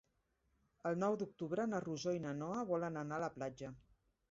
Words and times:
El 0.91 0.97
nou 1.03 1.17
d'octubre 1.23 1.67
na 1.75 1.83
Rosó 1.85 2.15
i 2.17 2.23
na 2.25 2.33
Noa 2.41 2.65
volen 2.73 3.01
anar 3.05 3.21
a 3.21 3.25
la 3.29 3.33
platja. 3.39 3.73